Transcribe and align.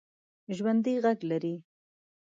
ژوندي 0.55 0.93
غږ 1.03 1.19
لري 1.29 1.55